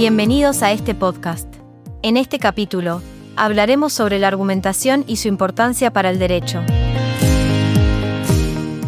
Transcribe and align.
Bienvenidos 0.00 0.62
a 0.62 0.72
este 0.72 0.94
podcast. 0.94 1.46
En 2.00 2.16
este 2.16 2.38
capítulo, 2.38 3.02
hablaremos 3.36 3.92
sobre 3.92 4.18
la 4.18 4.28
argumentación 4.28 5.04
y 5.06 5.16
su 5.16 5.28
importancia 5.28 5.92
para 5.92 6.08
el 6.08 6.18
derecho. 6.18 6.62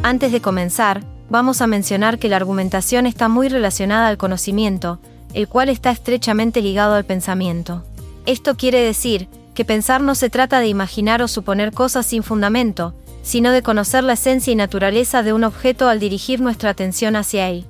Antes 0.02 0.32
de 0.32 0.40
comenzar, 0.40 1.04
vamos 1.28 1.60
a 1.60 1.66
mencionar 1.66 2.18
que 2.18 2.30
la 2.30 2.36
argumentación 2.36 3.04
está 3.04 3.28
muy 3.28 3.50
relacionada 3.50 4.08
al 4.08 4.16
conocimiento, 4.16 5.00
el 5.34 5.48
cual 5.48 5.68
está 5.68 5.90
estrechamente 5.90 6.62
ligado 6.62 6.94
al 6.94 7.04
pensamiento. 7.04 7.84
Esto 8.24 8.56
quiere 8.56 8.80
decir 8.80 9.28
que 9.52 9.66
pensar 9.66 10.00
no 10.00 10.14
se 10.14 10.30
trata 10.30 10.60
de 10.60 10.68
imaginar 10.68 11.20
o 11.20 11.28
suponer 11.28 11.72
cosas 11.72 12.06
sin 12.06 12.22
fundamento, 12.22 12.94
sino 13.22 13.52
de 13.52 13.60
conocer 13.60 14.02
la 14.02 14.14
esencia 14.14 14.50
y 14.50 14.56
naturaleza 14.56 15.22
de 15.22 15.34
un 15.34 15.44
objeto 15.44 15.90
al 15.90 16.00
dirigir 16.00 16.40
nuestra 16.40 16.70
atención 16.70 17.16
hacia 17.16 17.50
él. 17.50 17.66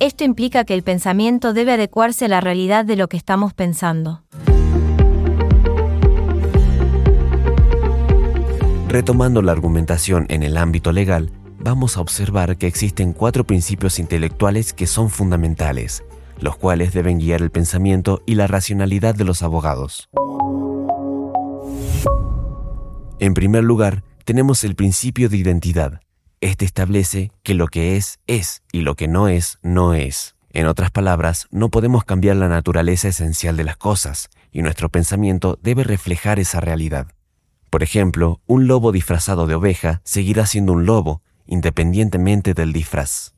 Esto 0.00 0.24
implica 0.24 0.64
que 0.64 0.74
el 0.74 0.82
pensamiento 0.82 1.52
debe 1.52 1.72
adecuarse 1.72 2.24
a 2.24 2.28
la 2.28 2.40
realidad 2.40 2.84
de 2.84 2.96
lo 2.96 3.08
que 3.08 3.16
estamos 3.16 3.54
pensando. 3.54 4.22
Retomando 8.88 9.40
la 9.42 9.52
argumentación 9.52 10.26
en 10.28 10.42
el 10.42 10.56
ámbito 10.56 10.92
legal, 10.92 11.30
vamos 11.58 11.96
a 11.96 12.00
observar 12.00 12.56
que 12.56 12.66
existen 12.66 13.12
cuatro 13.12 13.44
principios 13.44 13.98
intelectuales 13.98 14.72
que 14.72 14.86
son 14.86 15.10
fundamentales, 15.10 16.04
los 16.40 16.56
cuales 16.56 16.92
deben 16.92 17.18
guiar 17.18 17.40
el 17.40 17.50
pensamiento 17.50 18.22
y 18.26 18.34
la 18.34 18.46
racionalidad 18.46 19.14
de 19.14 19.24
los 19.24 19.42
abogados. 19.42 20.08
En 23.20 23.32
primer 23.34 23.64
lugar, 23.64 24.02
tenemos 24.24 24.64
el 24.64 24.74
principio 24.74 25.28
de 25.28 25.36
identidad, 25.36 26.00
este 26.44 26.66
establece 26.66 27.32
que 27.42 27.54
lo 27.54 27.68
que 27.68 27.96
es, 27.96 28.20
es, 28.26 28.62
y 28.70 28.82
lo 28.82 28.96
que 28.96 29.08
no 29.08 29.28
es, 29.28 29.58
no 29.62 29.94
es. 29.94 30.36
En 30.50 30.66
otras 30.66 30.90
palabras, 30.90 31.48
no 31.50 31.70
podemos 31.70 32.04
cambiar 32.04 32.36
la 32.36 32.48
naturaleza 32.48 33.08
esencial 33.08 33.56
de 33.56 33.64
las 33.64 33.78
cosas, 33.78 34.28
y 34.52 34.60
nuestro 34.60 34.90
pensamiento 34.90 35.58
debe 35.62 35.84
reflejar 35.84 36.38
esa 36.38 36.60
realidad. 36.60 37.06
Por 37.70 37.82
ejemplo, 37.82 38.42
un 38.46 38.66
lobo 38.66 38.92
disfrazado 38.92 39.46
de 39.46 39.54
oveja 39.54 40.02
seguirá 40.04 40.44
siendo 40.44 40.74
un 40.74 40.84
lobo, 40.84 41.22
independientemente 41.46 42.52
del 42.52 42.74
disfraz. 42.74 43.32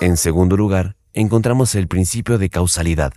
En 0.00 0.16
segundo 0.16 0.56
lugar, 0.56 0.96
encontramos 1.12 1.74
el 1.74 1.88
principio 1.88 2.38
de 2.38 2.48
causalidad, 2.48 3.12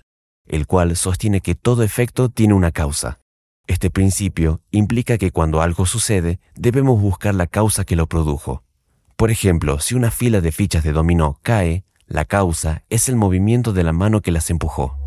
el 0.47 0.67
cual 0.67 0.97
sostiene 0.97 1.39
que 1.39 1.55
todo 1.55 1.83
efecto 1.83 2.27
tiene 2.27 2.53
una 2.53 2.71
causa. 2.71 3.19
Este 3.67 3.89
principio 3.89 4.61
implica 4.69 5.17
que 5.17 5.31
cuando 5.31 5.61
algo 5.61 5.85
sucede, 5.85 6.39
debemos 6.55 7.01
buscar 7.01 7.33
la 7.33 7.47
causa 7.47 7.83
que 7.83 7.95
lo 7.95 8.07
produjo. 8.07 8.63
Por 9.15 9.31
ejemplo, 9.31 9.79
si 9.79 9.95
una 9.95 10.11
fila 10.11 10.39
de 10.41 10.51
fichas 10.51 10.83
de 10.83 10.91
dominó 10.91 11.39
cae, 11.41 11.83
la 12.05 12.25
causa 12.25 12.83
es 12.89 13.09
el 13.09 13.15
movimiento 13.15 13.73
de 13.73 13.83
la 13.83 13.91
mano 13.91 14.21
que 14.21 14.31
las 14.31 14.51
empujó. 14.51 14.97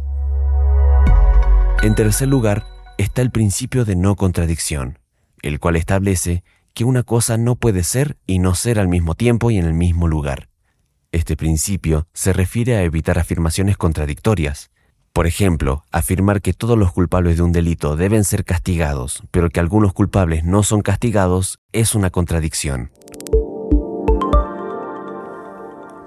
En 1.83 1.95
tercer 1.95 2.27
lugar, 2.27 2.67
está 2.97 3.23
el 3.23 3.31
principio 3.31 3.85
de 3.85 3.95
no 3.95 4.17
contradicción, 4.17 4.99
el 5.43 5.61
cual 5.61 5.77
establece 5.77 6.43
que 6.75 6.85
una 6.85 7.05
cosa 7.05 7.37
no 7.37 7.55
puede 7.55 7.85
ser 7.85 8.17
y 8.27 8.41
no 8.41 8.57
ser 8.57 8.81
al 8.81 8.89
mismo 8.89 9.15
tiempo 9.15 9.53
y 9.53 9.59
en 9.59 9.67
el 9.67 9.75
mismo 9.75 10.09
lugar. 10.09 10.49
Este 11.13 11.37
principio 11.37 12.09
se 12.13 12.33
refiere 12.33 12.77
a 12.77 12.83
evitar 12.83 13.19
afirmaciones 13.21 13.77
contradictorias, 13.77 14.71
por 15.13 15.27
ejemplo, 15.27 15.85
afirmar 15.91 16.41
que 16.41 16.53
todos 16.53 16.79
los 16.79 16.93
culpables 16.93 17.37
de 17.37 17.43
un 17.43 17.53
delito 17.53 17.97
deben 17.97 18.25
ser 18.25 18.45
castigados, 18.45 19.23
pero 19.31 19.51
que 19.51 19.61
algunos 19.61 19.93
culpables 19.93 20.45
no 20.45 20.63
son 20.63 20.83
castigados, 20.83 21.59
es 21.73 21.95
una 21.95 22.11
contradicción. 22.11 22.91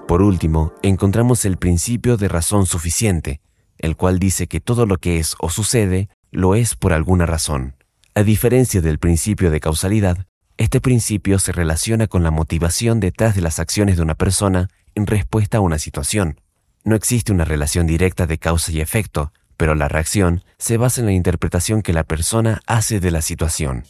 Por 0.08 0.22
último, 0.22 0.72
encontramos 0.82 1.44
el 1.44 1.56
principio 1.56 2.16
de 2.16 2.28
razón 2.28 2.66
suficiente, 2.66 3.40
el 3.78 3.96
cual 3.96 4.18
dice 4.18 4.46
que 4.46 4.60
todo 4.60 4.86
lo 4.86 4.98
que 4.98 5.18
es 5.18 5.36
o 5.40 5.50
sucede 5.50 6.08
lo 6.30 6.54
es 6.54 6.76
por 6.76 6.92
alguna 6.92 7.26
razón. 7.26 7.76
A 8.14 8.22
diferencia 8.22 8.80
del 8.80 8.98
principio 8.98 9.50
de 9.50 9.60
causalidad, 9.60 10.26
este 10.58 10.80
principio 10.80 11.38
se 11.38 11.52
relaciona 11.52 12.06
con 12.06 12.22
la 12.22 12.30
motivación 12.30 13.00
detrás 13.00 13.34
de 13.34 13.40
las 13.40 13.58
acciones 13.58 13.96
de 13.96 14.02
una 14.02 14.14
persona 14.14 14.68
en 14.94 15.06
respuesta 15.06 15.58
a 15.58 15.60
una 15.60 15.78
situación. 15.78 16.40
No 16.84 16.96
existe 16.96 17.30
una 17.30 17.44
relación 17.44 17.86
directa 17.86 18.26
de 18.26 18.38
causa 18.38 18.72
y 18.72 18.80
efecto, 18.80 19.32
pero 19.56 19.76
la 19.76 19.86
reacción 19.86 20.42
se 20.58 20.78
basa 20.78 21.00
en 21.00 21.06
la 21.06 21.12
interpretación 21.12 21.80
que 21.80 21.92
la 21.92 22.02
persona 22.02 22.60
hace 22.66 22.98
de 22.98 23.12
la 23.12 23.22
situación. 23.22 23.84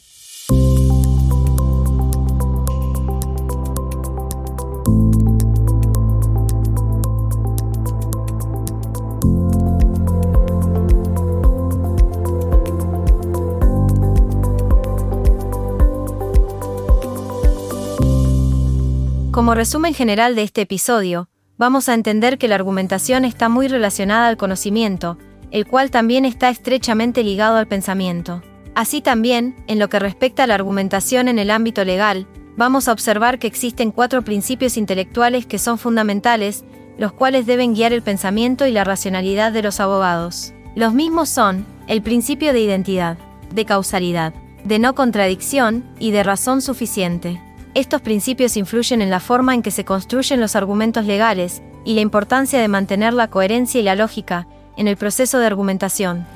Como 19.31 19.55
resumen 19.55 19.95
general 19.95 20.35
de 20.35 20.43
este 20.43 20.61
episodio, 20.61 21.27
vamos 21.63 21.87
a 21.87 21.93
entender 21.93 22.37
que 22.37 22.49
la 22.49 22.55
argumentación 22.55 23.23
está 23.23 23.47
muy 23.47 23.69
relacionada 23.69 24.27
al 24.27 24.35
conocimiento, 24.35 25.17
el 25.49 25.65
cual 25.65 25.91
también 25.91 26.25
está 26.25 26.49
estrechamente 26.49 27.23
ligado 27.23 27.55
al 27.55 27.67
pensamiento. 27.67 28.43
Así 28.75 28.99
también, 28.99 29.55
en 29.67 29.79
lo 29.79 29.87
que 29.87 29.97
respecta 29.97 30.43
a 30.43 30.47
la 30.47 30.55
argumentación 30.55 31.29
en 31.29 31.39
el 31.39 31.49
ámbito 31.49 31.85
legal, 31.85 32.27
vamos 32.57 32.89
a 32.89 32.91
observar 32.91 33.39
que 33.39 33.47
existen 33.47 33.91
cuatro 33.91 34.23
principios 34.23 34.75
intelectuales 34.75 35.45
que 35.45 35.57
son 35.57 35.77
fundamentales, 35.77 36.65
los 36.97 37.13
cuales 37.13 37.45
deben 37.45 37.73
guiar 37.73 37.93
el 37.93 38.01
pensamiento 38.01 38.67
y 38.67 38.73
la 38.73 38.83
racionalidad 38.83 39.53
de 39.53 39.63
los 39.63 39.79
abogados. 39.79 40.53
Los 40.75 40.93
mismos 40.93 41.29
son 41.29 41.65
el 41.87 42.01
principio 42.01 42.51
de 42.51 42.59
identidad, 42.59 43.17
de 43.55 43.63
causalidad, 43.63 44.33
de 44.65 44.79
no 44.79 44.95
contradicción 44.95 45.85
y 45.97 46.11
de 46.11 46.23
razón 46.23 46.61
suficiente. 46.61 47.41
Estos 47.75 48.01
principios 48.01 48.55
influyen 48.55 49.01
en 49.01 49.09
la 49.09 49.19
forma 49.19 49.55
en 49.55 49.63
que 49.63 49.71
se 49.71 49.83
construyen 49.83 50.39
los 50.39 50.55
argumentos 50.55 51.05
legales 51.05 51.63
y 51.83 51.95
la 51.95 52.01
importancia 52.01 52.61
de 52.61 52.67
mantener 52.67 53.13
la 53.13 53.29
coherencia 53.29 53.81
y 53.81 53.83
la 53.83 53.95
lógica 53.95 54.47
en 54.77 54.87
el 54.87 54.95
proceso 54.95 55.39
de 55.39 55.47
argumentación. 55.47 56.27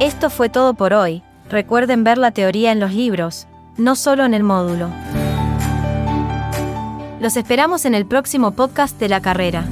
Esto 0.00 0.30
fue 0.30 0.48
todo 0.48 0.74
por 0.74 0.92
hoy. 0.92 1.22
Recuerden 1.48 2.02
ver 2.02 2.18
la 2.18 2.32
teoría 2.32 2.72
en 2.72 2.80
los 2.80 2.92
libros, 2.92 3.46
no 3.76 3.94
solo 3.94 4.24
en 4.24 4.34
el 4.34 4.42
módulo. 4.42 4.88
Los 7.20 7.36
esperamos 7.36 7.84
en 7.84 7.94
el 7.94 8.06
próximo 8.06 8.50
podcast 8.50 8.98
de 8.98 9.08
la 9.08 9.20
carrera. 9.20 9.64